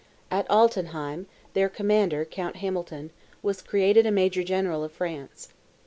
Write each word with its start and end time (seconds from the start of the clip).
At 0.31 0.49
Altenheim, 0.49 1.27
their 1.53 1.69
commander, 1.69 2.25
Count 2.25 2.55
Hamilton, 2.55 3.11
was 3.43 3.61
created 3.61 4.07
a 4.07 4.11
major 4.11 4.41
general 4.43 4.83
of 4.83 4.91
France. 4.91 5.49